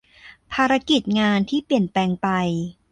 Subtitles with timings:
[0.53, 2.27] ภารกิจงานที่เปลี่ยนแปลงไป